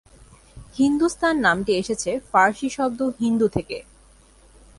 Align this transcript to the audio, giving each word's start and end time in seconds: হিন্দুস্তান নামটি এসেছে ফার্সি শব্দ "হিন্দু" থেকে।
হিন্দুস্তান 0.77 1.35
নামটি 1.39 1.71
এসেছে 1.75 2.11
ফার্সি 2.29 2.67
শব্দ 2.69 2.99
"হিন্দু" 3.19 3.47
থেকে। 3.47 3.77